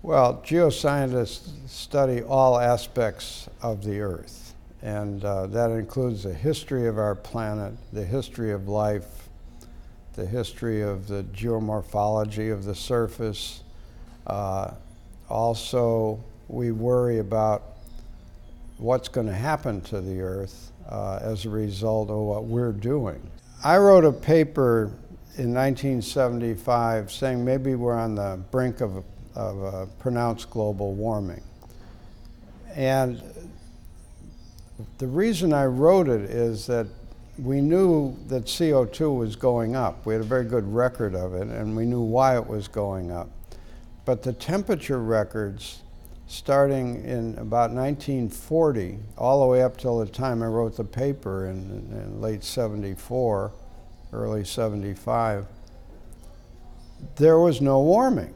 [0.00, 6.98] Well, geoscientists study all aspects of the Earth, and uh, that includes the history of
[6.98, 9.28] our planet, the history of life,
[10.14, 13.64] the history of the geomorphology of the surface.
[14.24, 14.70] Uh,
[15.28, 17.64] also, we worry about
[18.76, 23.20] what's going to happen to the Earth uh, as a result of what we're doing.
[23.64, 24.92] I wrote a paper
[25.36, 29.02] in 1975 saying maybe we're on the brink of
[29.34, 31.42] of uh, pronounced global warming.
[32.74, 33.22] And
[34.98, 36.86] the reason I wrote it is that
[37.38, 40.04] we knew that CO2 was going up.
[40.04, 43.10] We had a very good record of it, and we knew why it was going
[43.10, 43.30] up.
[44.04, 45.82] But the temperature records,
[46.26, 51.46] starting in about 1940, all the way up till the time I wrote the paper
[51.46, 51.56] in,
[51.92, 53.52] in late 74,
[54.12, 55.46] early 75,
[57.16, 58.34] there was no warming.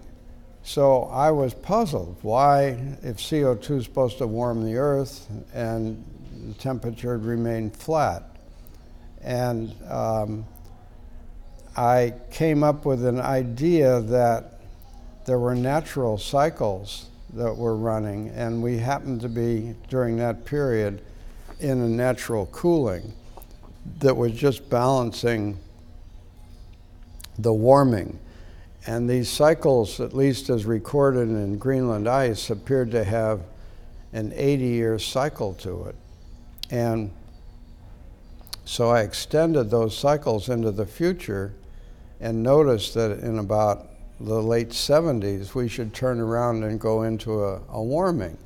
[0.64, 2.18] So I was puzzled.
[2.22, 6.04] Why, if CO2 is supposed to warm the earth and
[6.46, 8.24] the temperature remained flat?
[9.22, 10.46] And um,
[11.76, 14.60] I came up with an idea that
[15.24, 21.02] there were natural cycles that were running, and we happened to be, during that period,
[21.60, 23.14] in a natural cooling
[24.00, 25.58] that was just balancing
[27.38, 28.18] the warming.
[28.86, 33.42] And these cycles, at least as recorded in Greenland ice, appeared to have
[34.12, 35.94] an 80 year cycle to it.
[36.70, 37.12] And
[38.64, 41.52] so I extended those cycles into the future
[42.20, 43.88] and noticed that in about
[44.20, 48.38] the late 70s, we should turn around and go into a, a warming.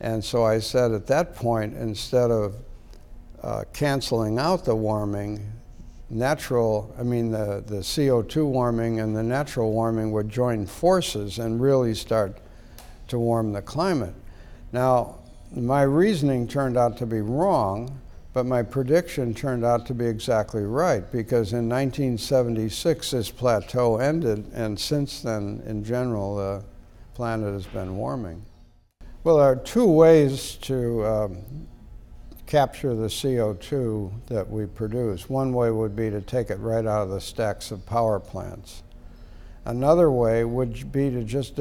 [0.00, 2.56] And so I said at that point, instead of
[3.42, 5.50] uh, canceling out the warming,
[6.10, 11.60] natural, I mean, the, the CO2 warming and the natural warming would join forces and
[11.60, 12.38] really start
[13.08, 14.14] to warm the climate.
[14.72, 15.18] Now,
[15.54, 18.00] my reasoning turned out to be wrong,
[18.32, 24.46] but my prediction turned out to be exactly right because in 1976 this plateau ended,
[24.52, 26.64] and since then, in general, the
[27.14, 28.44] planet has been warming.
[29.24, 31.38] Well, there are two ways to um,
[32.50, 35.30] capture the CO2 that we produce.
[35.30, 38.82] One way would be to take it right out of the stacks of power plants.
[39.64, 41.60] Another way would be to just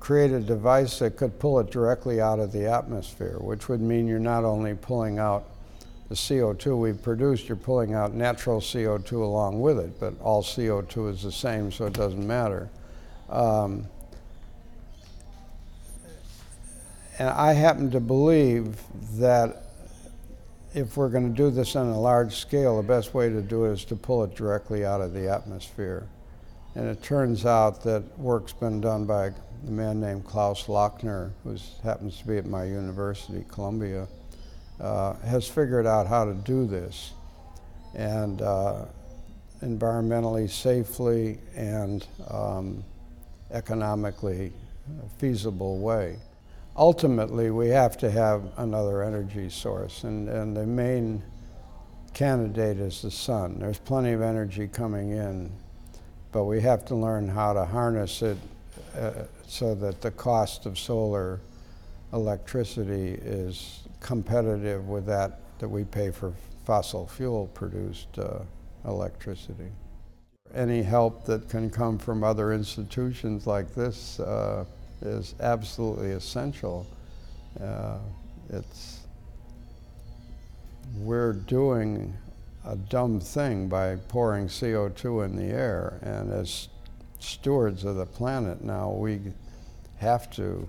[0.00, 4.06] create a device that could pull it directly out of the atmosphere, which would mean
[4.06, 5.48] you're not only pulling out
[6.10, 11.10] the CO2 we've produced, you're pulling out natural CO2 along with it, but all CO2
[11.10, 12.68] is the same, so it doesn't matter.
[13.30, 13.86] Um,
[17.18, 18.76] and I happen to believe
[19.16, 19.71] that
[20.74, 23.66] if we're going to do this on a large scale, the best way to do
[23.66, 26.06] it is to pull it directly out of the atmosphere.
[26.74, 31.56] And it turns out that work's been done by a man named Klaus Lackner, who
[31.82, 34.08] happens to be at my university, Columbia,
[34.80, 37.12] uh, has figured out how to do this.
[37.94, 38.86] And uh,
[39.62, 42.82] environmentally safely and um,
[43.50, 44.52] economically
[45.18, 46.16] feasible way
[46.76, 51.22] ultimately we have to have another energy source, and, and the main
[52.14, 53.58] candidate is the sun.
[53.58, 55.50] There's plenty of energy coming in,
[56.30, 58.38] but we have to learn how to harness it
[58.96, 61.40] uh, so that the cost of solar
[62.12, 66.32] electricity is competitive with that that we pay for
[66.64, 68.40] fossil fuel produced uh,
[68.84, 69.68] electricity.
[70.54, 74.64] Any help that can come from other institutions like this uh,
[75.02, 76.86] is absolutely essential.
[77.60, 77.98] Uh,
[78.50, 79.00] it's
[80.96, 82.14] we're doing
[82.64, 86.68] a dumb thing by pouring CO2 in the air, and as
[87.18, 89.20] stewards of the planet now, we
[89.96, 90.68] have to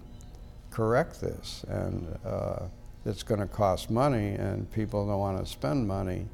[0.72, 2.66] correct this, and uh,
[3.06, 6.26] it's going to cost money, and people don't want to spend money,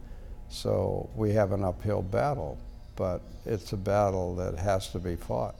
[0.49, 2.57] so we have an uphill battle,
[2.95, 5.55] but it's a battle that has to be fought.